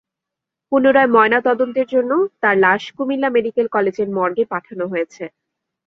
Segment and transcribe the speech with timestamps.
[0.71, 2.11] পুনরায় ময়নাতদন্তের জন্য
[2.41, 5.23] তাঁর লাশ কুমিল্লা মেডিকেল কলেজের মর্গে পাঠানো হয়েছে।